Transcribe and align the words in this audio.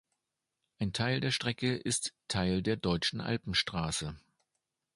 Ein 0.79 0.93
Teil 0.93 1.19
der 1.19 1.29
Strecke 1.29 1.75
ist 1.75 2.15
Teil 2.27 2.63
der 2.63 2.75
Deutschen 2.75 3.21
Alpenstraße. 3.21 4.17